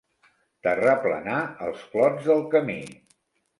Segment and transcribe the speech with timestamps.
[0.67, 2.81] Terraplenar els clots del camí.